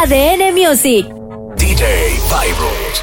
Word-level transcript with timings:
ADN 0.00 0.54
Music. 0.54 1.04
DJ 1.60 2.16
Vibros. 2.32 3.02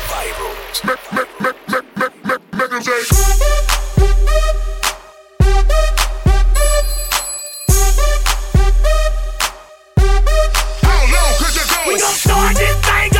We 11.85 11.99
gon' 11.99 12.13
start 12.13 12.55
this 12.55 12.75
thing. 12.81 13.11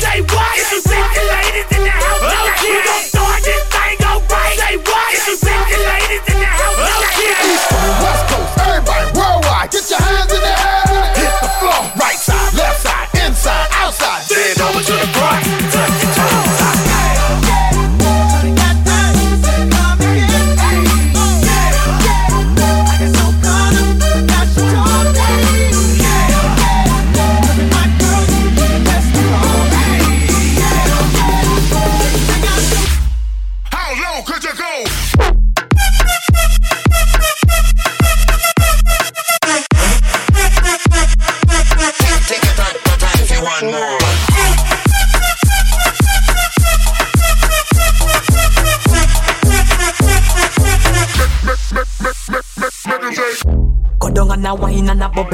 Say 0.00 0.20
what? 0.22 0.58
If 0.58 0.72
you 0.72 0.80
the 0.80 1.24
ladies 1.28 1.68
in 1.76 1.84
the 1.84 1.90
house, 1.90 3.07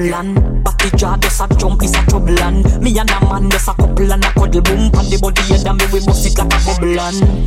bubble 0.04 0.14
and 0.14 0.64
Batty 0.64 0.96
jaw 0.96 1.16
just 1.16 1.40
a 1.40 1.48
jump 1.56 1.82
is 1.82 1.94
a 1.94 2.04
trouble 2.06 2.38
and 2.40 2.82
Me 2.82 2.98
and 2.98 3.10
a 3.10 3.20
man 3.20 3.50
just 3.50 3.68
a 3.68 3.74
couple 3.74 4.12
and 4.12 4.24
a 4.24 4.32
cuddle 4.32 4.62
boom 4.62 4.90
Pan 4.90 5.08
the 5.10 5.18
body 5.20 5.42
head 5.42 5.66
and 5.66 5.78
me 5.78 5.86
we 5.92 6.04
bust 6.04 6.26
it 6.26 6.38
like 6.38 6.52
a 6.52 6.64
bubble 6.64 7.00
and 7.00 7.43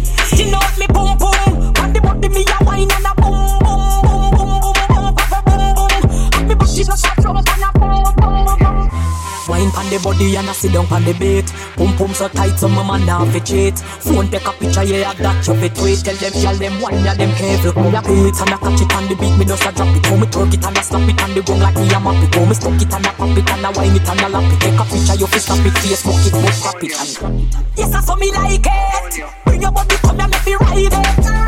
the 9.97 10.03
body 10.03 10.35
and 10.35 10.49
I 10.49 10.53
sit 10.53 10.73
down 10.73 10.85
pan 10.87 11.03
the 11.03 11.13
beat 11.13 11.49
Pum 11.75 11.95
pum 11.97 12.13
so 12.13 12.27
tight 12.29 12.57
so 12.57 12.67
my 12.67 12.85
man 12.85 13.05
now 13.05 13.25
fi 13.25 13.39
cheat. 13.39 13.77
Phone 13.77 14.29
take 14.29 14.45
a 14.45 14.51
picture 14.53 14.83
yeah 14.83 15.13
that 15.13 15.45
you 15.47 15.53
fi 15.53 15.67
tweet. 15.69 15.99
Tell 16.05 16.15
them 16.15 16.33
y'all 16.41 16.55
them 16.55 16.81
one 16.81 16.97
ya 17.05 17.13
them 17.13 17.31
careful. 17.37 17.73
Me 17.81 17.89
a 17.93 18.01
beat 18.01 18.37
and 18.37 18.53
I 18.53 18.57
catch 18.57 18.81
it 18.81 18.93
on 18.93 19.03
the 19.09 19.15
beat 19.17 19.35
me 19.37 19.45
just 19.45 19.65
a 19.65 19.71
drop 19.73 19.95
it. 19.95 20.05
How 20.05 20.17
me 20.17 20.27
twerk 20.27 20.53
it 20.53 20.65
and 20.65 20.77
I 20.77 20.81
slap 20.81 21.07
it 21.09 21.21
on 21.21 21.33
the 21.33 21.41
ground 21.41 21.61
like 21.61 21.77
me 21.77 21.89
a 21.89 21.99
map 21.99 22.23
it. 22.23 22.35
How 22.35 22.45
me 22.45 22.53
stuck 22.53 22.81
it 22.81 22.93
and 22.93 23.07
I 23.07 23.11
pop 23.13 23.37
it 23.37 23.49
and 23.49 23.65
I 23.65 23.69
wine 23.73 23.95
it 23.95 24.09
and 24.09 24.21
I 24.21 24.27
lap 24.27 24.53
it. 24.53 24.59
Take 24.61 24.79
a 24.79 24.83
picture 24.85 25.17
you 25.17 25.27
fi 25.27 25.39
snap 25.39 25.65
it 25.65 25.73
Facebook 25.81 26.21
it 26.25 26.33
but 26.33 26.57
crap 26.61 26.83
it. 26.83 26.93
And 26.97 27.53
Yes 27.77 27.93
I 27.93 28.01
saw 28.01 28.15
me 28.15 28.31
like 28.31 28.65
it. 28.65 29.13
Bring 29.45 29.61
your 29.61 29.71
body 29.71 29.95
come 30.01 30.19
and 30.19 30.31
let 30.31 30.45
me 30.45 30.53
ride 30.55 30.93
it 30.93 31.46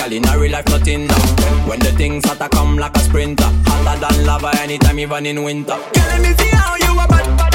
Gal 0.00 0.12
in 0.14 0.26
a 0.28 0.38
real 0.38 0.52
life 0.52 0.66
nothing 0.68 1.06
now. 1.06 1.68
When 1.68 1.78
the 1.78 1.92
things 1.92 2.24
hotter 2.24 2.48
come 2.48 2.78
like 2.78 2.96
a 2.96 3.00
sprinter, 3.00 3.44
hotter 3.66 4.00
than 4.00 4.24
lava 4.24 4.50
anytime 4.62 4.98
even 4.98 5.26
in 5.26 5.42
winter. 5.42 5.74
Girl, 5.74 6.08
let 6.08 6.22
me 6.22 6.32
see 6.38 6.48
how 6.56 6.74
you 6.76 6.98
a 6.98 7.06
bad, 7.06 7.49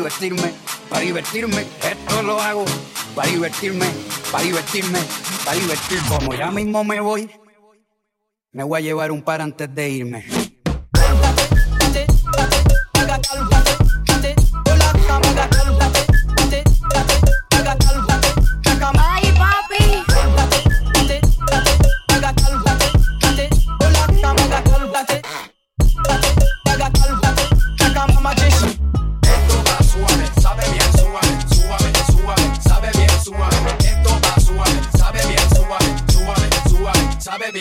divertirme, 0.00 0.52
para 0.88 1.02
divertirme, 1.02 1.66
esto 1.82 2.22
lo 2.22 2.40
hago, 2.40 2.64
para 3.14 3.28
divertirme, 3.28 3.84
para 4.32 4.44
divertirme, 4.44 4.98
para 5.44 5.56
divertir. 5.58 5.98
Como 6.08 6.34
ya 6.34 6.50
mismo 6.50 6.82
me 6.84 7.00
voy, 7.00 7.30
me 8.52 8.64
voy 8.64 8.78
a 8.78 8.80
llevar 8.80 9.12
un 9.12 9.22
par 9.22 9.42
antes 9.42 9.72
de 9.74 9.90
irme. 9.90 10.24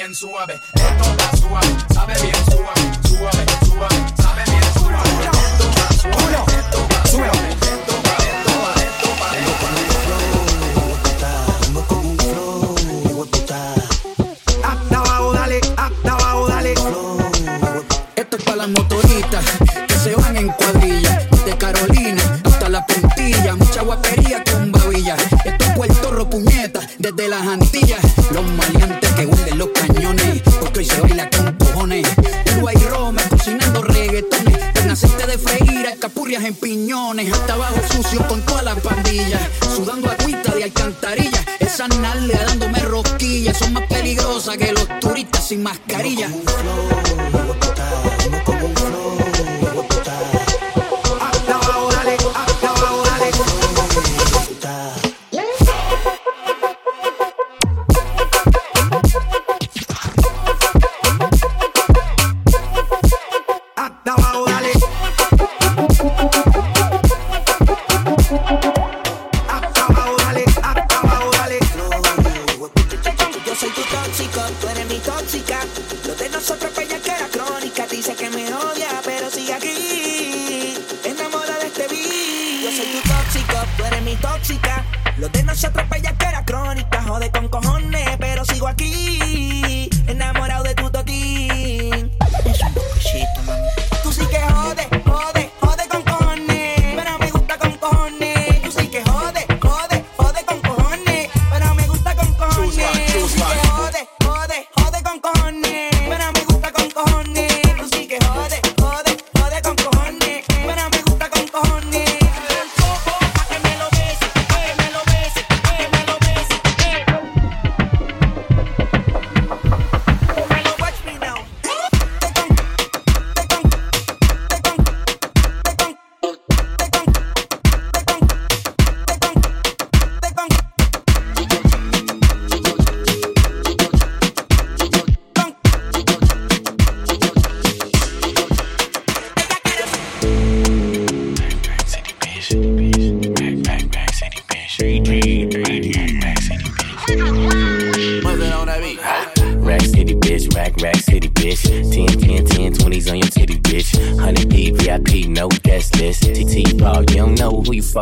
bien 0.10 0.16
suave. 0.16 0.60
Esto 0.74 1.12
está 1.12 1.38
suave. 1.38 1.79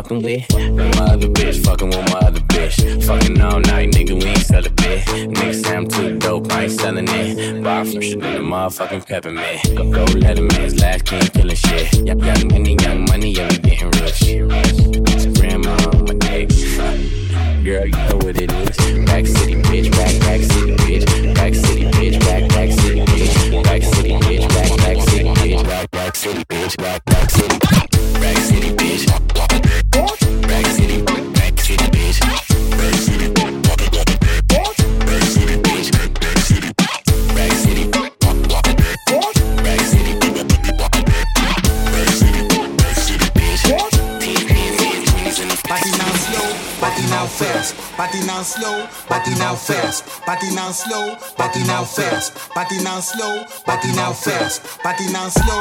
properly 0.08 0.47
now 52.98 53.02
slow, 53.02 53.44
body 53.64 53.92
now 53.94 54.12
fast, 54.12 54.82
body 54.82 55.06
now 55.12 55.28
slow. 55.28 55.57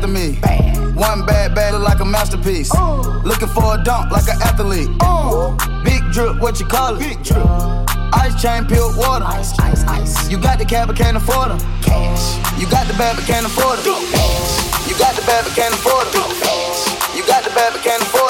after 0.00 0.08
me. 0.08 0.38
Bad. 0.40 0.96
One 0.96 1.26
bad 1.26 1.52
baddie 1.54 1.82
like 1.82 2.00
a 2.00 2.04
masterpiece. 2.04 2.72
Ooh. 2.74 3.20
Looking 3.22 3.48
for 3.48 3.74
a 3.74 3.84
dunk 3.84 4.10
like 4.10 4.28
an 4.28 4.40
athlete. 4.40 4.88
Ooh. 5.04 5.56
Big 5.84 6.00
drip, 6.12 6.40
what 6.40 6.58
you 6.58 6.66
call 6.66 6.96
it? 6.96 7.00
Big 7.00 7.22
drip. 7.22 7.44
Ice 8.14 8.40
chain, 8.40 8.64
peeled 8.66 8.96
water. 8.96 9.24
Ice, 9.24 9.52
ice, 9.60 9.84
ice. 9.84 10.30
You 10.30 10.38
got 10.38 10.58
the 10.58 10.64
cab, 10.64 10.88
but 10.88 10.96
can't 10.96 11.16
afford 11.16 11.50
them. 11.50 11.60
Cash. 11.82 12.24
You 12.58 12.66
got 12.70 12.86
the 12.86 12.94
bad, 12.94 13.16
but 13.16 13.26
can't 13.26 13.44
afford 13.44 13.78
them. 13.80 14.00
Cash. 14.12 14.88
You 14.88 14.96
got 14.98 15.14
the 15.14 15.22
bad, 15.22 15.44
but 15.44 15.54
can't 15.54 15.74
afford 15.74 16.06
them. 16.12 16.28
Cash. 16.40 17.16
You 17.16 17.26
got 17.26 17.44
the 17.44 17.50
bad, 17.50 17.72
but 17.72 17.82
can't 17.82 18.02
afford. 18.02 18.29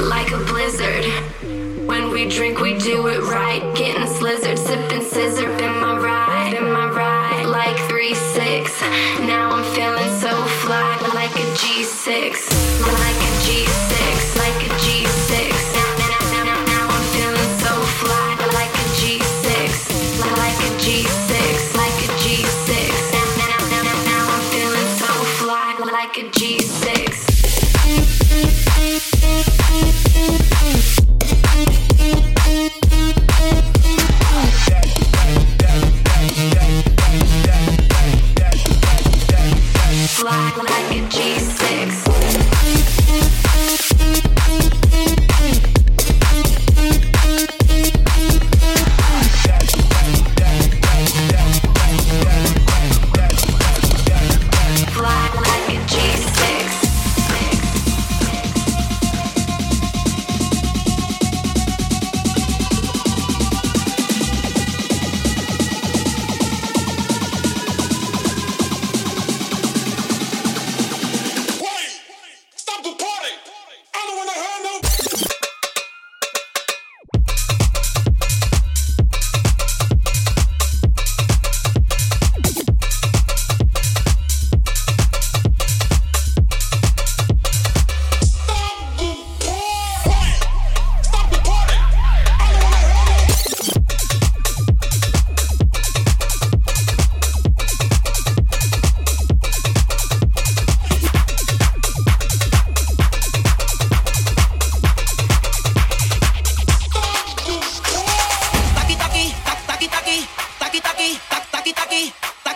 like 0.00 0.30
a 0.32 0.38
blizzard. 0.38 1.04
When 1.86 2.10
we 2.10 2.28
drink, 2.28 2.60
we 2.60 2.76
do 2.78 3.06
it 3.06 3.20
right. 3.22 3.62
Getting 3.74 4.06
slizzard, 4.06 4.58
sipping 4.58 5.02
scissor, 5.02 5.46
been 5.56 5.80
my 5.80 5.98
ride, 5.98 6.52
been 6.52 6.70
my 6.70 6.88
ride. 6.90 7.46
Like 7.46 7.78
3 7.88 8.14
6. 8.14 8.80
Now 9.26 9.50
I'm 9.50 9.64
feeling 9.74 10.20
so 10.20 10.32
fly, 10.62 10.98
like 11.14 11.34
a 11.36 11.46
G6. 11.56 13.05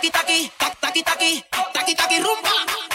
taki 0.01 0.11
taki, 0.11 0.51
taki 0.81 1.03
taki, 1.03 1.43
taki 1.73 1.95
taki, 1.95 2.17
rumba. 2.23 2.90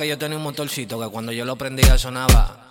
que 0.00 0.08
yo 0.08 0.16
tenía 0.16 0.38
un 0.38 0.42
motorcito 0.42 0.98
que 0.98 1.08
cuando 1.08 1.30
yo 1.30 1.44
lo 1.44 1.56
prendía 1.56 1.98
sonaba. 1.98 2.70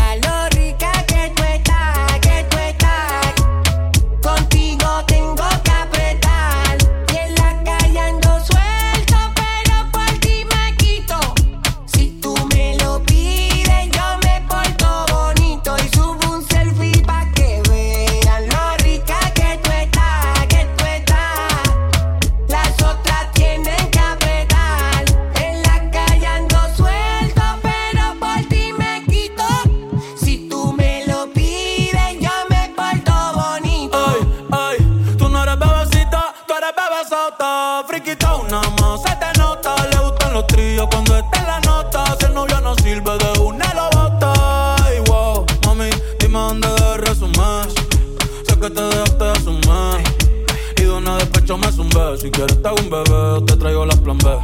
Quieres 52.31 52.61
te 52.61 52.67
hago 52.67 52.77
un 52.77 52.89
bebé, 52.89 53.45
te 53.45 53.57
traigo 53.57 53.85
las 53.85 53.97
plan 53.99 54.17
B. 54.17 54.37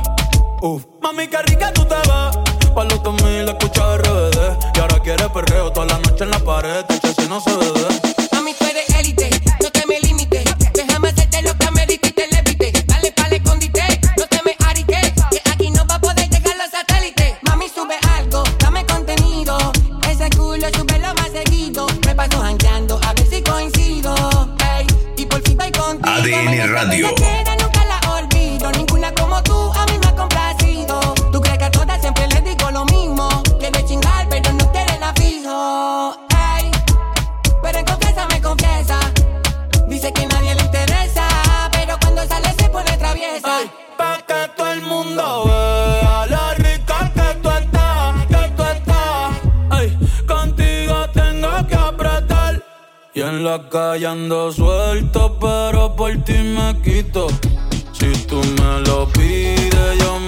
Uf. 0.62 0.86
Mami, 1.02 1.28
qué 1.28 1.42
rica 1.44 1.72
tú 1.74 1.86
te 1.86 1.96
ves. 1.96 2.74
Pa' 2.76 2.84
los 2.84 3.02
2000 3.02 3.50
escucha 3.50 3.98
RBD. 3.98 4.58
Y 4.76 4.80
ahora 4.80 5.00
quieres 5.00 5.28
perreo 5.30 5.72
toda 5.72 5.88
la 5.88 6.00
noche 6.00 6.24
en 6.24 6.32
la 6.32 6.40
pared. 6.40 6.86
Te 6.86 7.14
si 7.14 7.28
no 7.28 7.40
se 7.40 7.56
bebe. 7.56 7.97
la 53.48 53.70
calle 53.70 54.08
suelto, 54.52 55.38
pero 55.40 55.96
por 55.96 56.12
ti 56.26 56.34
me 56.34 56.76
quito. 56.84 57.28
Si 57.94 58.12
tú 58.28 58.42
me 58.58 58.82
lo 58.86 59.08
pides, 59.08 59.98
yo 60.02 60.20
me 60.20 60.27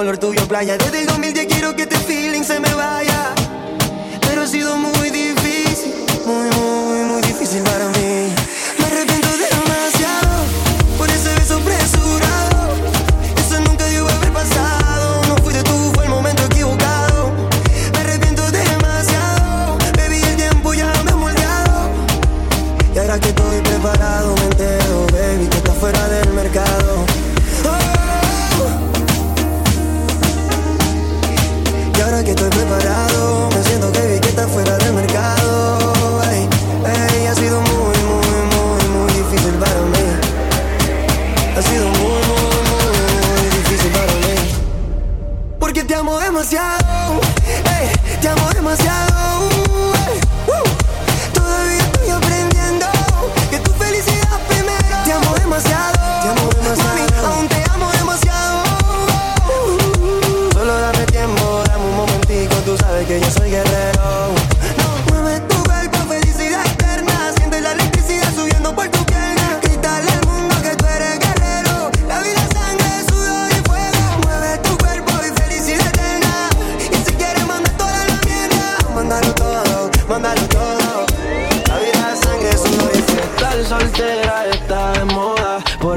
olor 0.00 0.18
tuyo, 0.18 0.46
playa. 0.48 0.76
Desde 0.78 1.09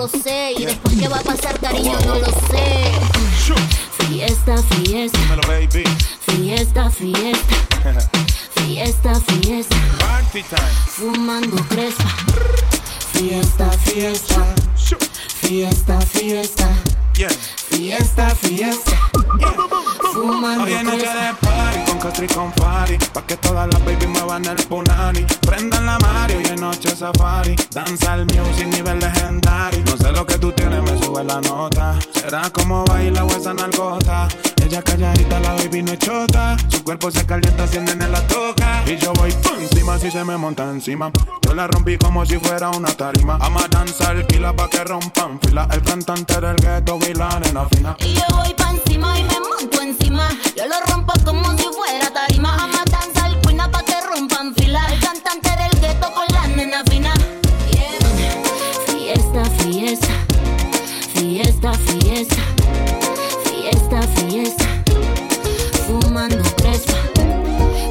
Rosé. 0.00 0.52
Y 0.56 0.64
después 0.64 0.96
qué 0.98 1.08
va 1.08 1.18
a 1.18 1.22
pasar, 1.22 1.58
cariño, 1.60 1.98
no 2.06 2.14
lo 2.16 2.26
sé. 2.26 2.92
Fiesta, 4.08 4.56
fiesta. 4.62 5.18
Fiesta, 6.26 6.90
fiesta. 6.90 7.56
Fiesta, 8.54 9.14
fiesta. 9.20 9.76
Party 9.98 10.42
time. 10.42 10.62
Fumando 10.86 11.56
crespa. 11.68 12.10
Fiesta, 13.12 13.70
fiesta. 13.84 14.54
Fiesta, 15.40 16.00
fiesta. 16.00 16.68
Fiesta, 17.68 18.34
fiesta. 18.34 19.10
Fumando 20.12 20.64
crespa. 20.64 21.49
De 22.18 22.26
party 22.26 22.98
Pa' 23.12 23.22
que 23.22 23.36
todas 23.36 23.68
las 23.72 23.84
baby 23.84 24.06
muevan 24.06 24.44
el 24.44 24.56
punani. 24.66 25.24
Prendan 25.42 25.86
la 25.86 25.98
Mario 25.98 26.40
y 26.40 26.44
es 26.44 26.60
noche 26.60 26.94
safari. 26.94 27.54
Danza 27.70 28.14
el 28.14 28.26
music 28.26 28.66
nivel 28.66 28.98
legendario. 28.98 29.82
No 29.84 29.96
sé 29.96 30.12
lo 30.12 30.26
que 30.26 30.38
tú 30.38 30.52
tienes, 30.52 30.82
me 30.82 30.98
sube 31.02 31.24
la 31.24 31.40
nota. 31.40 31.98
Será 32.12 32.50
como 32.50 32.84
baila 32.84 33.24
o 33.24 33.30
esa 33.30 33.54
nalgota 33.54 34.28
Ella 34.64 34.82
calladita, 34.82 35.40
la 35.40 35.54
baby 35.54 35.82
no 35.82 35.92
es 35.92 35.98
chota. 35.98 36.56
Su 36.68 36.82
cuerpo 36.82 37.10
se 37.10 37.24
calienta, 37.24 37.64
ascienden 37.64 38.02
en 38.02 38.12
la 38.12 38.26
toca. 38.26 38.82
Y 38.86 38.96
yo 38.96 39.12
voy 39.14 39.32
pa' 39.32 39.60
encima 39.60 39.98
si 39.98 40.10
se 40.10 40.24
me 40.24 40.36
monta 40.36 40.64
encima. 40.64 41.10
Yo 41.42 41.54
la 41.54 41.66
rompí 41.66 41.96
como 41.96 42.26
si 42.26 42.38
fuera 42.38 42.70
una 42.70 42.88
tarima. 42.88 43.38
Ama 43.40 43.66
danzar, 43.70 44.26
pila 44.26 44.52
pa' 44.52 44.68
que 44.68 44.84
rompan 44.84 45.38
fila. 45.40 45.68
El 45.70 45.82
cantante 45.82 46.40
del 46.40 46.56
ghetto 46.56 46.98
y 47.08 47.14
la 47.14 47.68
fina. 47.70 47.96
Y 48.00 48.14
yo 48.14 48.22
voy 48.36 48.59
encima 48.84 49.18
y 49.18 49.24
me 49.24 49.40
monto 49.40 49.80
encima. 49.82 50.28
Yo 50.56 50.66
lo 50.66 50.80
rompo 50.88 51.12
como 51.24 51.56
si 51.56 51.64
fuera 51.64 52.10
tarima. 52.10 52.54
A 52.54 52.66
matar 52.66 53.08
al 53.22 53.40
cuina 53.42 53.70
pa' 53.70 53.82
que 53.82 53.94
rompan 54.00 54.54
fila. 54.54 54.80
El 54.92 55.00
cantante 55.00 55.50
del 55.50 55.80
gueto 55.80 56.12
con 56.12 56.26
la 56.32 56.46
nena 56.48 56.82
fina. 56.84 57.12
Fiesta, 58.86 59.44
fiesta. 59.58 60.14
Fiesta, 61.14 61.72
fiesta. 61.72 62.42
Fiesta, 63.44 64.02
fiesta. 64.16 64.66
Fumando 65.86 66.42
crespa. 66.56 66.98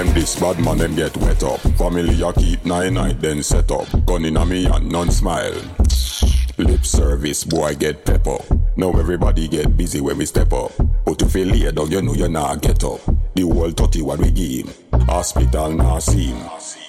them 0.04 0.14
this 0.14 0.40
bad 0.40 0.60
man 0.60 0.78
them 0.78 0.96
get 0.96 1.16
wet 1.18 1.44
up. 1.44 1.60
Family 1.78 2.22
a 2.24 2.34
keep 2.34 2.66
nine 2.66 2.94
night 2.96 3.22
then 3.22 3.44
set 3.44 3.72
up. 3.72 3.88
Gun 4.06 4.26
in 4.26 4.38
a 4.38 4.46
me 4.46 4.66
and 4.66 4.92
none 4.92 5.12
smile. 5.12 5.54
Lip 6.58 6.86
service 6.86 7.44
boy 7.44 7.76
get 7.76 8.04
pepper. 8.06 8.38
Now 8.78 8.92
everybody 8.92 9.48
get 9.48 9.78
busy 9.78 10.02
when 10.02 10.18
we 10.18 10.26
step 10.26 10.54
up. 10.54 10.72
But 11.06 11.22
if 11.22 11.36
you 11.36 11.46
lay 11.46 11.72
down, 11.72 11.92
you 11.92 12.02
know 12.02 12.14
you 12.14 12.30
not 12.30 12.62
get 12.62 12.84
up. 12.84 13.00
The 13.36 13.44
whole 13.44 13.72
30 13.72 14.02
what 14.02 14.20
we 14.20 14.32
him. 14.32 14.70
Hospital 15.08 15.72
now 15.72 16.00
see 16.00 16.28
him. 16.28 16.81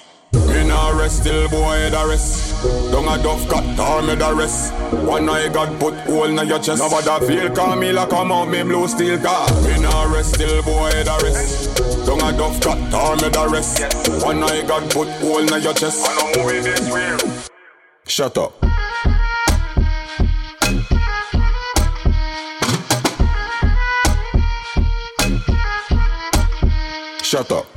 In 0.55 0.69
a 0.69 0.93
rest 0.95 1.21
still 1.21 1.49
boy 1.49 1.73
head 1.73 1.93
arrest. 1.93 2.63
Don't 2.91 3.07
a 3.07 3.21
duff 3.21 3.47
cut 3.49 3.79
arm 3.79 4.05
head 4.05 4.21
rest. 4.37 4.73
One 5.05 5.27
eye 5.27 5.49
got 5.49 5.79
put 5.79 5.95
hole 6.05 6.25
in 6.25 6.47
your 6.47 6.59
chest. 6.59 6.79
Nobody 6.79 7.25
feel 7.25 7.49
call 7.55 7.75
me 7.75 7.91
like 7.91 8.09
come 8.09 8.31
out 8.31 8.49
me 8.49 8.61
blue 8.63 8.87
steel 8.87 9.19
car. 9.19 9.47
In 9.69 9.83
a 9.83 10.07
rest 10.13 10.35
still 10.35 10.61
boy 10.63 10.91
head 10.91 11.07
arrest. 11.07 11.75
Don't 12.05 12.21
a 12.21 12.31
duff 12.37 12.61
cut 12.61 12.93
arm 12.93 13.19
head 13.19 13.35
rest. 13.51 14.23
One 14.23 14.43
eye 14.43 14.61
got 14.67 14.83
put 14.91 15.07
hole 15.21 15.39
in 15.39 15.61
your 15.61 15.73
chest. 15.73 16.05
I 16.07 16.33
no 16.35 16.43
moving 16.43 16.63
this 16.63 16.91
way. 16.91 17.49
Shut 18.05 18.37
up. 18.37 18.53
Shut 27.23 27.51
up. 27.51 27.72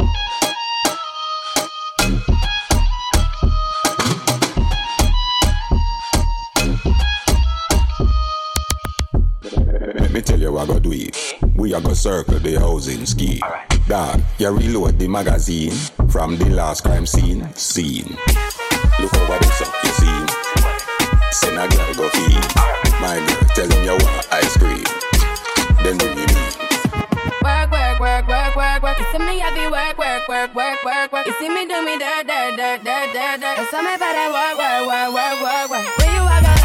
You 10.46 10.52
what 10.52 10.70
I 10.70 10.72
go 10.72 10.78
do 10.78 10.92
it. 10.92 11.16
We 11.54 11.74
are 11.74 11.80
gonna 11.80 11.94
circle 11.94 12.38
the 12.38 12.58
housing 12.58 13.04
scheme. 13.06 13.40
Dog, 13.88 14.20
you 14.38 14.50
reload 14.50 14.98
the 14.98 15.08
magazine 15.08 15.72
from 16.10 16.36
the 16.36 16.50
last 16.50 16.82
crime 16.82 17.06
scene. 17.06 17.42
Scene. 17.54 18.16
Look 19.00 19.14
over 19.14 19.38
the 19.38 19.50
suck 19.58 19.74
you 19.82 19.92
see. 19.98 20.20
Send 21.32 21.58
a 21.58 21.66
girl 21.66 21.94
go 21.94 22.08
feed. 22.10 22.46
My 23.02 23.18
girl, 23.18 23.42
tell 23.54 23.70
him 23.70 23.82
you 23.84 23.96
want 23.98 24.26
ice 24.32 24.56
cream. 24.56 24.86
Then 25.82 25.98
do 25.98 26.14
me. 26.14 26.26
Work, 27.42 27.70
work, 27.70 28.00
work, 28.00 28.26
work, 28.28 28.56
work, 28.56 28.82
work. 28.82 28.98
You 28.98 29.06
see 29.12 29.18
me, 29.18 29.42
I 29.42 29.50
be 29.50 29.66
work, 29.70 29.98
work, 29.98 30.28
work, 30.28 30.54
work, 30.54 30.84
work, 30.84 31.12
work. 31.12 31.26
You 31.26 31.34
see 31.38 31.48
me 31.48 31.66
do 31.66 31.82
me 31.82 31.98
dirt, 31.98 32.26
dirt, 32.26 32.56
dirt, 32.56 32.84
dirt, 32.84 33.08
dirt, 33.12 33.40
dirt. 33.40 33.68
Saw 33.70 33.82
me 33.82 33.94
for 33.98 34.10
that 34.14 34.30
work, 34.30 34.54
work, 34.58 34.86
work, 34.86 35.10
work, 35.14 35.36
work, 35.42 35.70
work. 35.70 35.98
Where 35.98 36.14
you 36.14 36.22
walk, 36.22 36.55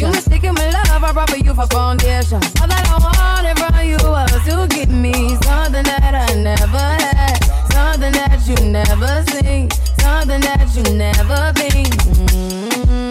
You 0.00 0.06
mistaken 0.08 0.54
my 0.54 0.70
love, 0.70 1.04
I 1.04 1.12
brought 1.12 1.28
for 1.28 1.36
you 1.36 1.52
for 1.54 1.66
foundation. 1.66 2.40
All 2.60 2.66
that 2.68 2.86
I 2.88 2.96
wanted 3.04 3.58
from 3.60 3.84
you 3.84 3.98
was 4.00 4.32
to 4.48 4.66
give 4.74 4.88
me 4.88 5.12
something 5.44 5.84
that 5.84 6.14
I 6.16 6.34
never 6.40 6.78
had, 6.78 7.36
something 7.72 8.12
that 8.12 8.40
you 8.48 8.56
never 8.64 9.22
seen, 9.28 9.68
something 10.00 10.40
that 10.40 10.72
you 10.74 10.82
never 10.96 11.52
been. 11.52 11.84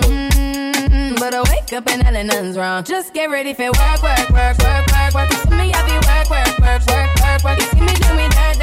Mm, 0.10 1.20
But 1.20 1.36
I 1.36 1.42
wake 1.54 1.72
up 1.74 1.88
and 1.94 2.02
nothing's 2.28 2.58
wrong. 2.58 2.84
Just 2.84 3.14
get 3.14 3.30
ready 3.30 3.54
for 3.54 3.66
work, 3.70 4.02
work, 4.02 4.30
work, 4.34 4.58
work, 4.58 4.88
work, 4.90 5.14
work. 5.14 5.30
You 5.30 5.38
see 5.46 5.50
me, 5.62 5.72
I 5.72 5.86
be 5.86 5.94
work, 6.10 6.28
work, 6.34 6.58
work, 6.58 6.82
work, 6.90 7.10
work, 7.22 7.44
work. 7.44 7.60
You 7.60 7.66
see 7.70 7.82
me 7.86 7.94
do 8.02 8.10
me 8.18 8.26
dirt, 8.34 8.58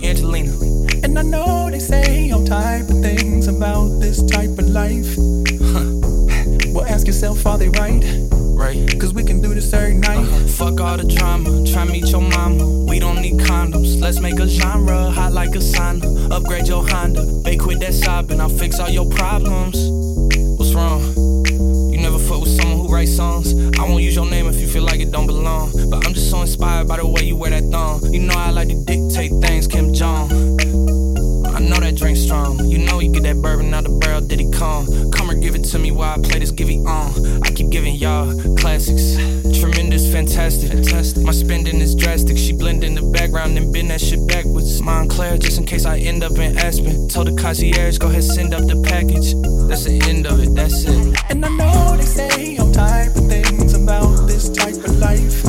young 0.00 0.10
Angelina. 0.10 0.52
And 1.02 1.18
I 1.18 1.22
know 1.22 1.70
they 1.70 1.78
say 1.78 2.30
all 2.30 2.44
type 2.44 2.88
of 2.88 3.00
things 3.00 3.48
about 3.48 4.00
this 4.00 4.22
type 4.22 4.50
of 4.50 4.68
life. 4.68 5.16
Huh. 5.72 5.86
Well, 6.72 6.84
ask 6.86 7.06
yourself, 7.06 7.46
are 7.46 7.58
they 7.58 7.68
right? 7.68 8.04
Right. 8.32 9.00
Cause 9.00 9.14
we 9.14 9.24
can 9.24 9.40
do 9.40 9.54
this 9.54 9.72
every 9.72 9.94
night. 9.94 10.18
Uh-huh. 10.18 10.46
Fuck 10.48 10.80
all 10.80 10.96
the 10.96 11.04
drama, 11.04 11.66
try 11.66 11.84
meet 11.84 12.10
your 12.10 12.20
mama. 12.20 12.84
We 12.84 12.98
don't 12.98 13.20
need 13.20 13.40
condoms. 13.40 14.00
Let's 14.00 14.20
make 14.20 14.38
a 14.38 14.46
genre 14.46 15.10
hot 15.10 15.32
like 15.32 15.50
a 15.50 15.58
sauna. 15.58 16.30
Upgrade 16.30 16.68
your 16.68 16.86
Honda, 16.86 17.24
They 17.42 17.56
quit 17.56 17.80
that 17.80 17.94
sobbing. 17.94 18.40
I'll 18.40 18.48
fix 18.48 18.78
all 18.78 18.90
your 18.90 19.08
problems. 19.10 19.76
What's 20.58 20.74
wrong? 20.74 21.00
You 21.90 21.98
never 21.98 22.18
fuck 22.18 22.42
with 22.42 22.60
someone 22.60 22.79
who 23.00 23.06
writes 23.06 23.16
songs. 23.16 23.54
I 23.78 23.84
won't 23.84 24.02
use 24.02 24.14
your 24.14 24.26
name 24.26 24.46
if 24.46 24.60
you 24.60 24.68
feel 24.68 24.82
like 24.82 25.00
it 25.00 25.10
don't 25.10 25.26
belong. 25.26 25.72
But 25.90 26.06
I'm 26.06 26.14
just 26.14 26.30
so 26.30 26.40
inspired 26.42 26.88
by 26.88 26.98
the 26.98 27.06
way 27.06 27.22
you 27.22 27.36
wear 27.36 27.50
that 27.50 27.64
thong. 27.70 28.12
You 28.12 28.20
know 28.20 28.34
I 28.34 28.50
like 28.50 28.68
to 28.68 28.84
dictate 28.84 29.32
things, 29.40 29.66
Kim 29.66 29.92
Jong. 29.94 30.30
I 31.54 31.60
know 31.60 31.80
that 31.80 31.94
drink 31.96 32.16
strong. 32.16 32.58
You 32.66 32.78
know 32.78 33.00
you 33.00 33.12
get 33.12 33.22
that 33.24 33.40
bourbon 33.40 33.72
out 33.74 33.84
the 33.84 33.90
barrel, 33.90 34.20
did 34.20 34.40
he 34.40 34.50
come? 34.50 35.10
Come 35.12 35.30
or 35.30 35.34
give 35.34 35.54
it 35.54 35.64
to 35.64 35.78
me 35.78 35.90
while 35.90 36.18
I 36.18 36.22
play 36.22 36.38
this 36.38 36.50
give 36.50 36.70
it 36.70 36.86
on. 36.86 37.42
I 37.42 37.50
keep 37.50 37.70
giving 37.70 37.94
y'all 37.94 38.32
classics. 38.56 39.16
Tremendous 39.58 39.89
fantastic. 40.10 40.70
fantastic. 40.70 41.24
My 41.24 41.32
spending 41.32 41.80
is 41.80 41.94
drastic. 41.94 42.36
She 42.36 42.52
blend 42.52 42.84
in 42.84 42.94
the 42.94 43.02
background 43.02 43.56
and 43.56 43.72
bend 43.72 43.90
that 43.90 44.00
shit 44.00 44.26
backwards. 44.26 44.80
Montclair, 44.82 45.38
just 45.38 45.58
in 45.58 45.66
case 45.66 45.86
I 45.86 45.98
end 45.98 46.24
up 46.24 46.32
in 46.32 46.58
Aspen. 46.58 47.08
Told 47.08 47.28
the 47.28 47.40
concierge, 47.40 47.98
go 47.98 48.08
ahead, 48.08 48.24
send 48.24 48.54
up 48.54 48.66
the 48.66 48.80
package. 48.82 49.34
That's 49.68 49.84
the 49.84 50.00
end 50.08 50.26
of 50.26 50.40
it, 50.40 50.54
that's 50.54 50.84
it. 50.84 51.16
And 51.30 51.44
I 51.44 51.48
know 51.48 51.96
they 51.96 52.04
say 52.04 52.56
I'm 52.56 52.72
type 52.72 53.14
of 53.16 53.28
things 53.28 53.74
about 53.74 54.26
this 54.26 54.48
type 54.48 54.76
of 54.76 54.96
life. 54.98 55.44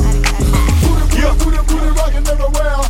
Yeah, 1.16 1.34
booty, 1.38 1.58
booty, 1.66 1.90
rockin' 1.98 2.26
everywhere. 2.28 2.81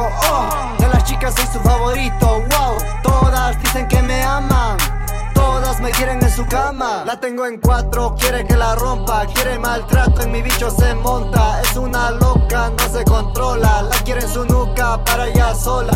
Oh. 0.00 0.76
De 0.78 0.88
las 0.88 1.04
chicas 1.04 1.34
soy 1.34 1.46
su 1.52 1.60
favorito, 1.60 2.26
wow. 2.26 2.76
Todas 3.02 3.60
dicen 3.62 3.86
que 3.88 4.02
me 4.02 4.22
aman. 4.22 4.76
Todas 5.34 5.80
me 5.80 5.90
quieren 5.90 6.22
en 6.22 6.30
su 6.30 6.46
cama. 6.46 7.04
La 7.04 7.18
tengo 7.20 7.46
en 7.46 7.60
cuatro, 7.60 8.14
quiere 8.18 8.46
que 8.46 8.56
la 8.56 8.74
rompa. 8.74 9.26
Quiere 9.26 9.58
maltrato, 9.58 10.22
en 10.22 10.32
mi 10.32 10.42
bicho 10.42 10.70
se 10.70 10.94
monta. 10.94 11.60
Es 11.62 11.76
una 11.76 12.10
loca, 12.12 12.70
no 12.70 12.88
se 12.88 13.04
controla. 13.04 13.82
La 13.82 13.96
quiere 14.04 14.22
en 14.22 14.28
su 14.28 14.44
nuca 14.44 15.02
para 15.04 15.28
ella 15.28 15.54
sola. 15.54 15.92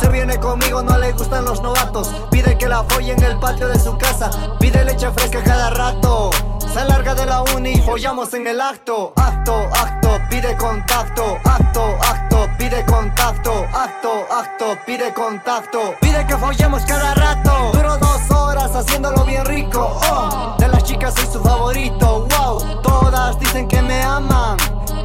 Se 0.00 0.08
viene 0.08 0.38
conmigo, 0.38 0.82
no 0.82 0.98
le 0.98 1.12
gustan 1.12 1.44
los 1.44 1.62
novatos. 1.62 2.10
Pide 2.30 2.56
que 2.56 2.68
la 2.68 2.84
folle 2.84 3.12
en 3.12 3.22
el 3.22 3.38
patio 3.38 3.68
de 3.68 3.78
su 3.78 3.96
casa. 3.98 4.30
Pide 4.58 4.84
leche 4.84 5.10
fresca 5.12 5.42
cada 5.42 5.70
rato. 5.70 6.30
Se 6.72 6.84
larga 6.84 7.14
de 7.14 7.26
la 7.26 7.42
uni 7.42 7.80
follamos 7.80 8.32
en 8.34 8.46
el 8.46 8.60
acto. 8.60 9.12
Acto, 9.40 9.70
acto, 9.72 10.20
pide 10.28 10.54
contacto. 10.58 11.38
Acto, 11.44 11.96
acto, 12.02 12.46
pide 12.58 12.84
contacto. 12.84 13.66
Acto, 13.72 14.26
acto, 14.30 14.76
pide 14.84 15.14
contacto. 15.14 15.94
Pide 15.98 16.26
que 16.26 16.36
follemos 16.36 16.84
cada 16.84 17.14
rato. 17.14 17.72
Duro 17.72 17.96
dos 17.96 18.30
horas 18.30 18.70
haciéndolo 18.76 19.24
bien 19.24 19.46
rico. 19.46 19.98
Oh, 20.10 20.56
de 20.58 20.68
las 20.68 20.84
chicas 20.84 21.14
soy 21.14 21.24
su 21.24 21.42
favorito. 21.42 22.28
Wow, 22.28 22.82
todas 22.82 23.40
dicen 23.40 23.66
que 23.66 23.80
me 23.80 24.02
aman. 24.02 24.58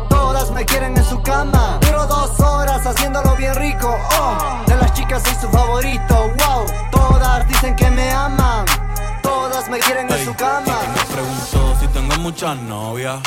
Todas 0.09 0.51
me 0.51 0.65
quieren 0.65 0.97
en 0.97 1.05
su 1.05 1.21
cama. 1.21 1.79
Duro 1.79 2.05
dos 2.05 2.37
horas 2.41 2.85
haciéndolo 2.85 3.37
bien 3.37 3.55
rico. 3.55 3.97
Oh, 4.19 4.37
de 4.67 4.75
las 4.75 4.91
chicas 4.91 5.23
soy 5.23 5.35
su 5.35 5.47
favorito. 5.49 6.13
Wow, 6.13 6.65
todas 6.91 7.47
dicen 7.47 7.73
que 7.77 7.89
me 7.89 8.11
aman. 8.11 8.65
Todas 9.21 9.69
me 9.69 9.79
quieren 9.79 10.11
en 10.11 10.25
su 10.25 10.35
cama. 10.35 10.75
Me 10.93 11.15
pregunto 11.15 11.75
si 11.79 11.87
tengo 11.87 12.17
muchas 12.17 12.57
novias. 12.57 13.21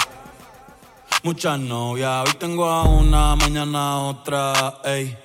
Muchas 1.23 1.59
novias. 1.59 2.25
Hoy 2.27 2.35
tengo 2.39 2.67
a 2.69 2.85
una, 2.85 3.37
mañana 3.37 3.99
otra. 4.03 4.81
Ey. 4.85 5.17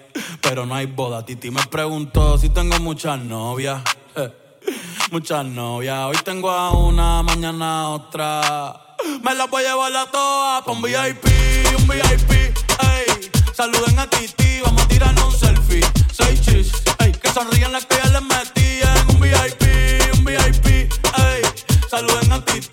Pero 0.41 0.65
no 0.65 0.75
hay 0.75 0.85
boda. 0.85 1.25
Titi 1.25 1.49
me 1.51 1.63
preguntó 1.67 2.37
si 2.37 2.49
tengo 2.49 2.79
muchas 2.79 3.19
novias. 3.19 3.81
eh, 4.15 4.31
Muchas 5.11 5.45
novias. 5.45 5.99
Hoy 6.05 6.17
tengo 6.23 6.51
a 6.51 6.71
una, 6.71 7.23
mañana 7.23 7.89
otra. 7.89 8.95
Me 9.23 9.33
las 9.35 9.49
voy 9.49 9.63
a 9.63 9.69
llevar 9.69 9.95
a 9.95 10.05
todas 10.11 10.63
pa' 10.63 10.71
un 10.71 10.81
VIP, 10.81 11.25
un 11.77 11.87
VIP. 11.87 12.31
Ey. 12.31 13.31
Saluden 13.53 13.99
a 13.99 14.09
Titi, 14.09 14.61
vamos 14.63 14.81
a 14.83 14.87
tirarnos 14.87 15.25
un 15.33 15.39
selfie. 15.39 15.81
Seis 16.11 16.41
chis, 16.41 16.71
ey. 16.99 17.11
Que 17.11 17.29
sonrían 17.29 17.71
las 17.71 17.85
que 17.85 17.97
ya 18.03 18.09
les 18.09 18.21
metí 18.21 18.79
en 18.81 19.15
un 19.15 19.19
VIP, 19.21 20.17
un 20.17 20.25
VIP. 20.25 20.65
Ey. 20.67 21.41
Saluden 21.89 22.31
a 22.31 22.43
Titi, 22.45 22.72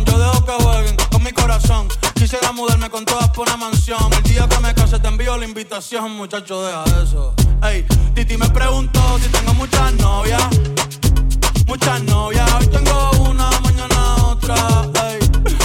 Mudarme 2.53 2.89
con 2.89 3.05
todas 3.05 3.29
por 3.29 3.47
una 3.47 3.55
mansión. 3.55 4.11
El 4.11 4.23
día 4.23 4.47
que 4.47 4.59
me 4.59 4.73
case 4.73 4.99
te 4.99 5.07
envío 5.07 5.37
la 5.37 5.45
invitación, 5.45 6.11
muchacho, 6.11 6.61
deja 6.63 6.83
eso. 7.01 7.33
Ey, 7.63 7.85
Titi 8.13 8.35
me 8.35 8.49
preguntó 8.49 8.99
si 9.19 9.29
tengo 9.29 9.53
muchas 9.53 9.93
novias. 9.93 10.43
Muchas 11.65 12.03
novias, 12.03 12.53
hoy 12.59 12.67
tengo 12.67 13.11
una, 13.29 13.49
mañana 13.61 14.15
otra. 14.25 14.55
Ey, 15.07 15.19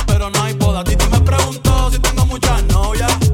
pero 0.07 0.31
no 0.31 0.43
hay 0.43 0.53
boda. 0.55 0.85
Titi 0.85 1.07
me 1.09 1.21
preguntó 1.21 1.91
si 1.91 1.99
tengo 1.99 2.25
muchas 2.25 2.63
novias. 2.65 3.26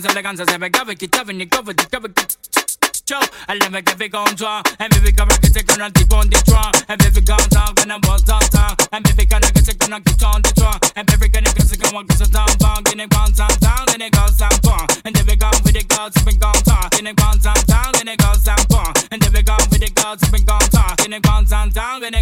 sans 0.00 0.10
élégance, 0.10 0.36
c'est 0.38 0.54
avec 0.54 0.76
avec 0.76 0.98
qui 0.98 1.08
t'avais 1.08 1.34
ni 1.34 1.48
cover, 1.48 1.74
qui 1.74 1.86
t'avais 1.86 2.08
qui 2.08 2.22
show. 3.08 3.20
Elle 3.48 3.62
aimait 3.64 3.82
qu'elle 3.82 3.96
fait 3.96 4.08
comme 4.08 4.34
toi. 4.36 4.62
Elle 4.78 4.88
me 4.88 5.04
fait 5.04 5.12
correct, 5.12 5.44
c'est 5.52 5.64
qu'on 5.64 5.82
a 5.82 5.90
dit 5.90 6.06
qu'on 6.08 6.24
détruit. 6.24 6.56
Elle 6.88 6.96
me 6.98 7.10
fait 7.10 7.24
content, 7.24 7.74
qu'on 7.76 7.90
a 7.90 7.98
bon 7.98 8.16
temps. 8.24 8.38
Elle 8.92 9.00
me 9.00 9.08
fait 9.08 9.26
correct, 9.26 9.58
c'est 9.64 9.76
qu'on 9.76 9.92
a 9.92 10.00
dit 10.00 10.16
qu'on 10.16 10.38
détruit. 10.38 10.66
Elle 10.94 11.04
me 11.04 11.18
fait 11.18 11.30
correct, 11.30 11.62
c'est 11.68 11.76
qu'on 11.76 11.98
a 11.98 12.02
dit 12.02 12.08
qu'on 12.08 12.30
détruit. 12.30 12.82
Then 12.92 13.00
it 13.00 13.10
goes 13.10 13.32
down, 13.32 13.48
down, 13.60 13.86
then 13.86 14.02
it 14.02 14.12
goes 14.12 14.36
down, 14.36 14.50
down. 14.62 14.86
And 15.04 15.14
then 15.14 15.26
we 15.26 15.36
go 15.36 15.48
with 15.64 15.72
the 15.72 15.82
girls, 15.84 16.12
we 16.26 16.36
go 16.36 16.52
down. 16.64 16.88
Then 16.92 17.06
it 17.06 17.16
goes 17.16 17.42
down, 17.42 17.56
down, 17.66 17.92
then 17.92 18.08
it 18.08 18.18
goes 18.18 18.44
down, 18.44 18.60
down. 18.68 18.92
And 19.10 19.22
then 19.22 19.32
we 19.32 19.40
with 19.40 19.80
the 19.80 19.90
girls, 19.96 20.20
we 20.30 20.40
go 20.40 20.58
down. 20.70 20.94
Then 20.98 21.12
it 21.12 21.22
goes 21.22 21.48
down, 21.48 21.70
down, 21.70 22.00
then 22.00 22.14
it 22.14 22.21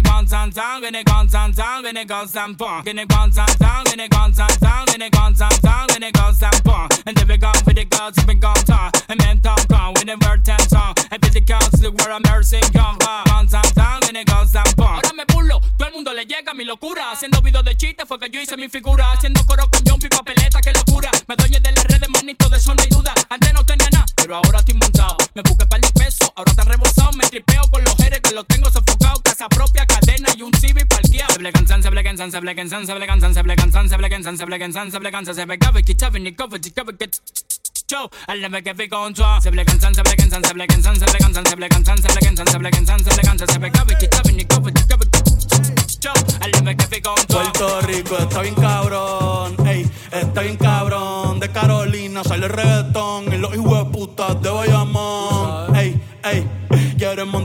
me 15.15 15.23
burlo, 15.33 15.59
todo 15.77 15.87
el 15.87 15.93
mundo 15.93 16.13
le 16.13 16.25
llega 16.25 16.53
mi 16.53 16.65
locura, 16.65 17.11
haciendo 17.11 17.41
videos 17.41 17.63
de 17.63 17.77
chistes 17.77 18.05
fue 18.07 18.19
que 18.19 18.29
yo 18.29 18.41
hice 18.41 18.57
mi 18.57 18.67
figura, 18.67 19.11
haciendo 19.11 19.45
coro 19.45 19.69
con 19.69 19.81
papeleta, 20.09 20.59
qué 20.61 20.73
locura, 20.73 21.09
me 21.27 21.35
doy 21.35 21.49
de 21.49 21.71
las 21.71 21.83
redes, 21.85 22.09
manito, 22.09 22.49
de 22.49 22.57
eso 22.57 22.75
no 22.75 22.83
duda, 22.89 23.13
antes 23.29 23.53
no 23.53 23.63
tenía 23.65 23.87
nada, 23.91 24.05
pero 24.15 24.35
ahora 24.35 24.59
estoy 24.59 24.75
montado, 24.75 25.15
me 25.33 25.41
busqué 25.43 25.65
para 25.65 25.85
el 25.85 25.93
peso, 25.93 26.31
ahora 26.35 26.51
están 26.51 26.67
rebosados, 26.67 27.15
me 27.15 27.25
tripeo 27.27 27.63
con 27.69 27.83
los 27.83 27.95
jeres 27.95 28.19
que 28.21 28.31
los 28.31 28.45
tengo 28.47 28.69
sofocados, 28.69 29.21
casa 29.23 29.47
propia, 29.49 29.85
parqueado. 31.41 31.83
Se 31.83 31.89
bleganzan, 31.89 32.31
se 32.31 32.39
bleganzan, 32.39 32.85
se 32.85 32.85
se 32.85 32.93
bleganzan, 32.93 33.33
se 33.33 33.41
bleganzan, 33.41 33.89
se 33.89 33.97
se 33.97 33.97
bleganzan, 33.97 34.37
se 34.37 34.45
on 47.09 47.27
tour. 47.27 47.51
Se 47.53 47.59
se 47.59 47.81
Rico 47.81 48.17
está 48.17 48.41
bien 48.41 48.55
cabrón, 48.55 49.55
cabrón. 50.57 51.39
Carolina 51.51 52.23
sale 52.23 52.47
los 53.37 53.55
de. 53.55 56.01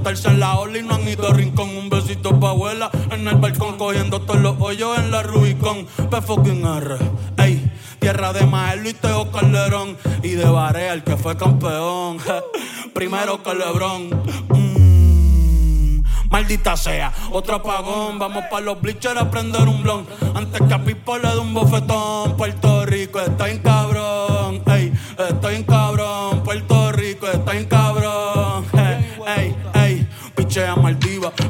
Montarse 0.07 0.29
en 0.29 0.39
la 0.39 0.55
ola 0.61 0.79
y 0.79 0.85
no 0.85 0.95
han 0.95 1.09
ido 1.09 1.27
a 1.27 1.35
rincón. 1.35 1.77
Un 1.77 1.89
besito 1.89 2.39
pa' 2.39 2.51
abuela 2.51 2.93
en 3.11 3.27
el 3.27 3.35
balcón, 3.39 3.77
cogiendo 3.77 4.21
todos 4.21 4.41
los 4.41 4.55
hoyos 4.61 4.97
en 5.01 5.11
la 5.11 5.25
Rubicon. 5.25 5.85
P 5.85 6.23
fucking 6.23 6.65
R, 6.65 6.97
ey. 7.39 7.69
Tierra 7.99 8.33
de 8.33 8.47
Maelo 8.47 8.89
y 8.89 8.95
Teo 8.95 9.33
Calderón. 9.33 9.97
Y 10.23 10.29
de 10.29 10.45
Barea, 10.45 10.93
el 10.93 11.03
que 11.03 11.17
fue 11.17 11.37
campeón. 11.37 12.19
Primero 12.95 13.43
que 13.43 13.53
Lebron. 13.53 14.11
Mm, 14.51 16.03
Maldita 16.31 16.77
sea, 16.77 17.13
otro 17.33 17.57
apagón. 17.57 18.21
Vamos 18.21 18.45
pa' 18.49 18.61
los 18.61 18.81
bleachers 18.81 19.21
a 19.21 19.29
prender 19.29 19.67
un 19.67 19.83
blon. 19.83 20.07
Antes 20.37 20.63
que 20.69 20.73
a 20.73 20.85
Pipo 20.85 21.19
le 21.19 21.31
dé 21.31 21.39
un 21.39 21.53
bofetón. 21.53 22.37
Puerto 22.37 22.87
Rico 22.87 23.19
está 23.19 23.51
en 23.51 23.59
cabrón. 23.59 24.63
Ey, 24.67 24.93
está 25.19 25.53
en 25.53 25.65
cabrón. 25.65 25.86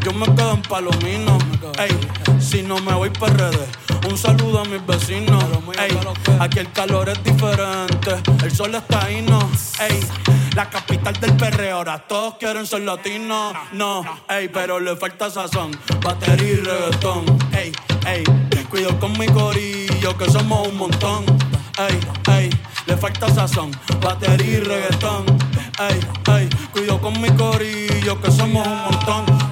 Yo 0.01 0.13
me 0.13 0.27
quedo 0.35 0.55
en 0.55 0.63
Palomino. 0.63 1.39
Ey, 1.79 2.41
si 2.41 2.63
no 2.63 2.79
me 2.81 2.95
voy 2.95 3.11
PRD. 3.11 3.67
Un 4.09 4.17
saludo 4.17 4.61
a 4.61 4.65
mis 4.65 4.85
vecinos. 4.87 5.45
Ey, 5.79 5.99
aquí 6.39 6.61
el 6.61 6.71
calor 6.73 7.09
es 7.09 7.23
diferente. 7.25 8.17
El 8.43 8.51
sol 8.55 8.75
está 8.75 9.05
ahí, 9.05 9.23
no. 9.23 9.39
Ey, 9.81 10.01
la 10.55 10.71
capital 10.71 11.15
del 11.21 11.37
perreo. 11.37 11.77
Ahora 11.79 11.99
todos 11.99 12.35
quieren 12.35 12.67
ser 12.67 12.83
latinos. 12.83 13.53
No, 13.73 14.05
ey, 14.29 14.49
pero 14.49 14.79
le 14.81 14.97
falta 14.97 15.29
sazón. 15.31 15.73
Batería 16.03 16.53
y 16.53 16.57
reggaetón. 16.57 17.25
Ey, 17.53 17.73
ey, 18.07 18.25
cuido 18.71 18.99
con 18.99 19.19
mi 19.19 19.27
corillo 19.27 20.17
que 20.17 20.31
somos 20.31 20.69
un 20.69 20.77
montón. 20.79 21.25
Ey, 21.79 22.01
ey, 22.37 22.51
le 22.87 22.97
falta 22.97 23.29
sazón. 23.29 23.73
Batería 24.01 24.59
y 24.59 24.61
reggaetón. 24.61 25.25
Ey, 25.79 26.01
ey, 26.35 26.49
cuido 26.73 27.01
con 27.01 27.21
mi 27.21 27.29
corillo 27.31 28.21
que 28.23 28.31
somos 28.31 28.67
un 28.67 28.83
montón. 28.83 29.46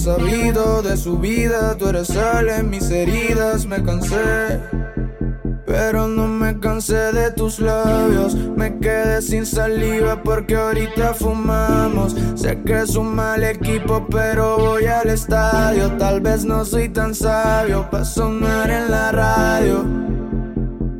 sabido 0.00 0.82
de 0.82 0.96
su 0.96 1.18
vida. 1.18 1.76
Tú 1.76 1.88
eres 1.88 2.08
sal 2.08 2.48
en 2.48 2.70
mis 2.70 2.90
heridas, 2.90 3.66
me 3.66 3.82
cansé. 3.82 4.60
Pero 5.66 6.08
no 6.08 6.26
me 6.26 6.58
cansé 6.58 7.12
de 7.12 7.30
tus 7.30 7.60
labios. 7.60 8.34
Me 8.34 8.78
quedé 8.78 9.22
sin 9.22 9.46
saliva 9.46 10.22
porque 10.22 10.56
ahorita 10.56 11.14
fumamos. 11.14 12.16
Sé 12.34 12.60
que 12.62 12.80
es 12.80 12.96
un 12.96 13.14
mal 13.14 13.44
equipo, 13.44 14.06
pero 14.10 14.58
voy 14.58 14.86
al 14.86 15.10
estadio. 15.10 15.92
Tal 15.98 16.20
vez 16.20 16.44
no 16.44 16.64
soy 16.64 16.88
tan 16.88 17.14
sabio 17.14 17.88
para 17.90 18.04
sonar 18.04 18.70
en 18.70 18.90
la 18.90 19.12
radio. 19.12 19.84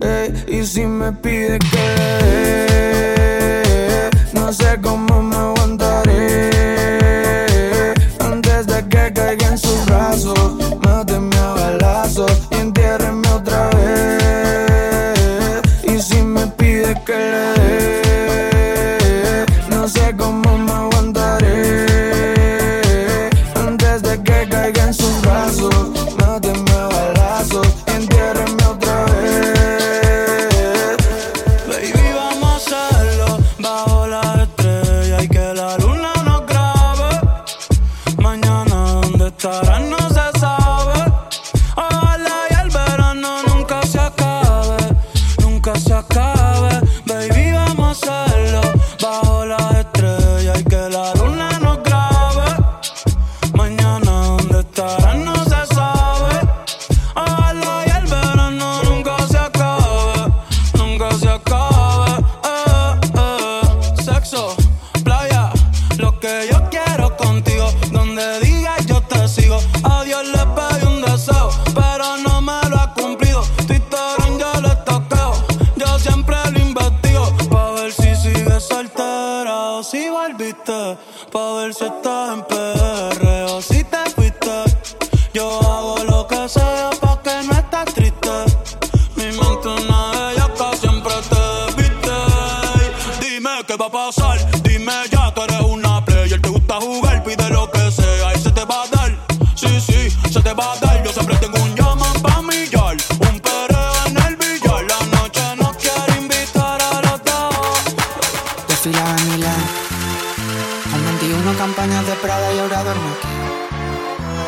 Ey, 0.02 0.32
y 0.46 0.64
si 0.64 0.86
me 0.86 1.12
pide 1.12 1.58
que 1.58 3.00
no 4.34 4.52
sé 4.52 4.78
cómo 4.82 5.09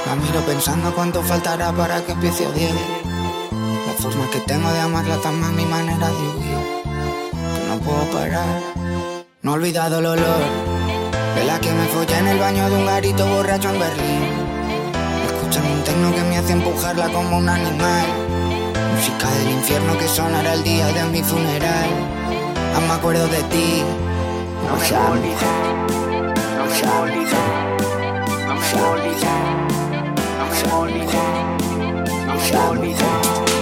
La 0.06 0.16
miro 0.16 0.40
pensando 0.40 0.92
cuánto 0.94 1.22
faltará 1.22 1.70
para 1.72 2.04
que 2.04 2.10
empiece 2.10 2.44
a 2.44 2.48
odiar. 2.48 2.72
La 3.86 3.92
forma 3.92 4.28
que 4.30 4.40
tengo 4.40 4.68
de 4.72 4.80
amarla 4.80 5.16
tan 5.18 5.38
más 5.38 5.52
mi 5.52 5.64
manera 5.64 6.08
de 6.08 6.28
huir. 6.28 6.58
Que 7.54 7.68
no 7.68 7.78
puedo 7.78 8.04
parar. 8.10 8.60
No 9.42 9.52
he 9.52 9.54
olvidado 9.54 10.00
el 10.00 10.06
olor 10.06 10.42
de 11.36 11.44
la 11.44 11.60
que 11.60 11.70
me 11.70 11.86
follé 11.86 12.18
en 12.18 12.26
el 12.28 12.38
baño 12.38 12.68
de 12.68 12.76
un 12.76 12.86
garito 12.86 13.24
borracho 13.26 13.70
en 13.70 13.78
Berlín. 13.78 14.24
Escuchando 15.26 15.72
un 15.72 15.84
tecno 15.84 16.12
que 16.12 16.22
me 16.22 16.36
hace 16.38 16.52
empujarla 16.52 17.12
como 17.12 17.38
un 17.38 17.48
animal. 17.48 18.06
Música 18.96 19.30
del 19.38 19.50
infierno 19.52 19.96
que 19.98 20.08
sonará 20.08 20.54
el 20.54 20.64
día 20.64 20.86
de 20.88 21.04
mi 21.04 21.22
funeral. 21.22 21.90
Aún 22.74 22.88
me 22.88 22.94
acuerdo 22.94 23.28
de 23.28 23.42
ti. 23.44 23.82
No 24.66 24.76
me 24.76 25.10
olvides. 25.10 25.42
No 26.58 26.64
me 26.64 27.12
olvides. 27.12 27.81
I'm 28.74 28.84
only 28.84 29.14
there. 29.14 29.62
I'm. 32.40 32.94
I'm. 32.94 33.61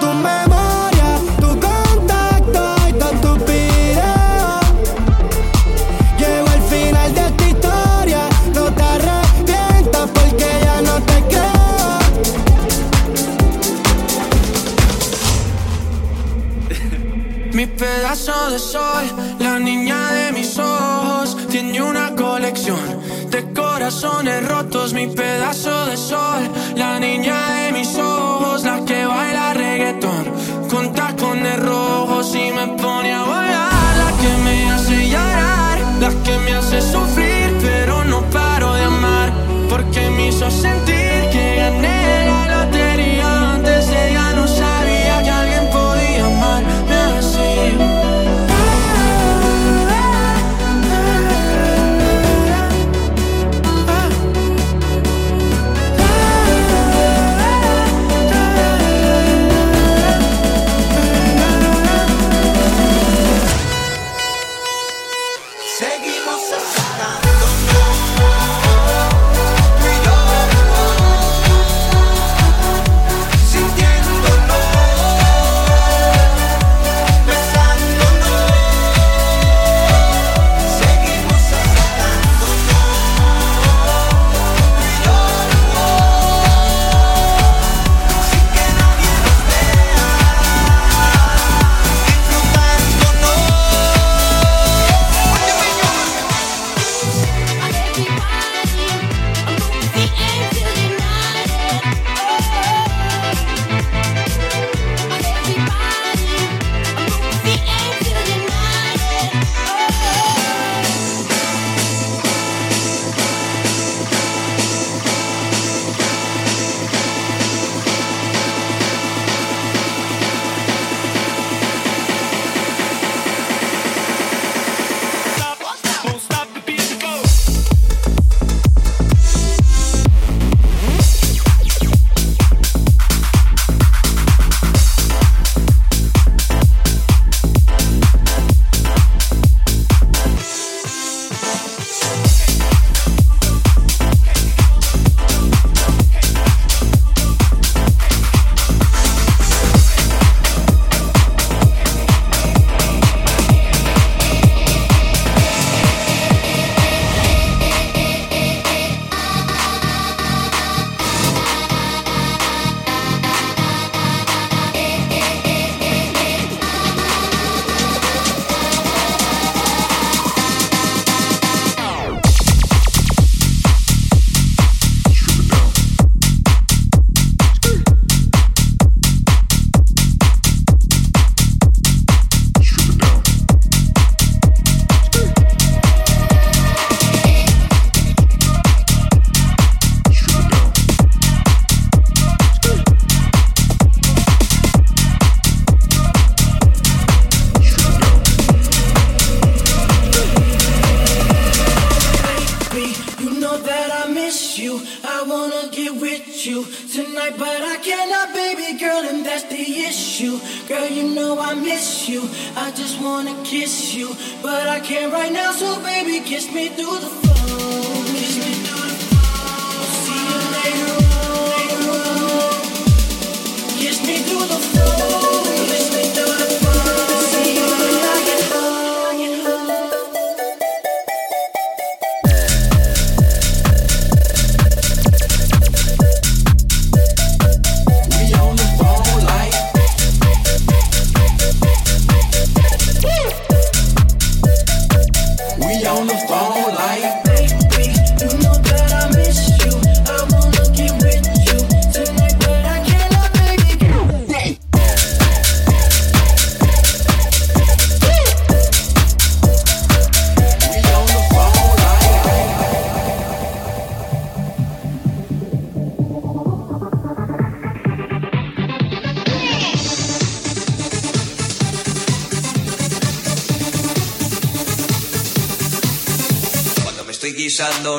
tú 0.00 0.12
me 0.14 0.37
me 32.58 32.76
pone 32.76 33.12
a 33.12 33.22
volar. 33.22 33.96
La 34.02 34.10
que 34.20 34.36
me 34.44 34.70
hace 34.70 35.08
llorar, 35.08 35.78
la 36.00 36.10
que 36.24 36.38
me 36.38 36.52
hace 36.54 36.80
sufrir, 36.80 37.56
pero 37.60 38.04
no 38.04 38.22
paro 38.30 38.74
de 38.74 38.84
amar 38.84 39.32
porque 39.68 40.10
me 40.10 40.28
hizo 40.28 40.50
sentir 40.50 41.07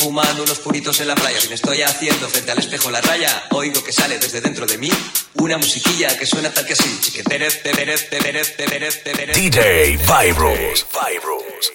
Fumando 0.00 0.42
unos 0.42 0.58
puritos 0.60 0.98
en 1.00 1.08
la 1.08 1.14
playa, 1.14 1.38
si 1.38 1.48
me 1.48 1.56
estoy 1.56 1.82
haciendo 1.82 2.26
frente 2.28 2.50
al 2.50 2.58
espejo 2.58 2.90
la 2.90 3.02
raya, 3.02 3.44
oigo 3.50 3.84
que 3.84 3.92
sale 3.92 4.18
desde 4.18 4.40
dentro 4.40 4.66
de 4.66 4.78
mí 4.78 4.90
una 5.34 5.58
musiquilla 5.58 6.18
que 6.18 6.24
suena 6.24 6.50
tal 6.50 6.64
que 6.64 6.72
así. 6.72 6.98
DJ 9.34 9.98
Vibros. 9.98 10.86
Vibros. 10.90 11.72